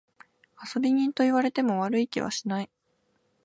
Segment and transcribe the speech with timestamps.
[0.75, 2.71] 遊び人と言われても悪い気はしない。